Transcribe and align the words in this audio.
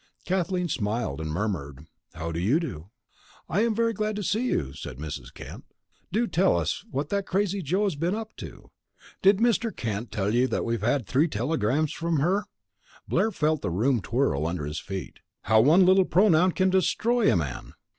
Kathleen 0.25 0.67
smiled, 0.67 1.21
and 1.21 1.29
murmured, 1.29 1.85
"How 2.15 2.31
do 2.31 2.39
you 2.39 2.59
do." 2.59 2.89
"I'm 3.47 3.75
very 3.75 3.93
glad 3.93 4.15
to 4.15 4.23
see 4.23 4.45
you," 4.47 4.73
said 4.73 4.97
Mrs. 4.97 5.31
Kent. 5.31 5.63
"Do 6.11 6.25
tell 6.25 6.57
us 6.57 6.83
what 6.89 7.09
that 7.09 7.27
crazy 7.27 7.61
Joe 7.61 7.83
has 7.83 7.95
been 7.95 8.15
up 8.15 8.35
to. 8.37 8.71
Did 9.21 9.37
Mr. 9.37 9.69
Kent 9.69 10.11
tell 10.11 10.33
you 10.33 10.47
we've 10.63 10.81
had 10.81 11.05
three 11.05 11.27
telegrams 11.27 11.93
from 11.93 12.17
her?" 12.17 12.45
Blair 13.07 13.29
felt 13.29 13.61
the 13.61 13.69
room 13.69 14.01
twirl 14.01 14.47
under 14.47 14.65
his 14.65 14.79
feet. 14.79 15.19
How 15.43 15.61
one 15.61 15.85
little 15.85 16.05
pronoun 16.05 16.53
can 16.53 16.71
destroy 16.71 17.31
a 17.31 17.35
man! 17.35 17.75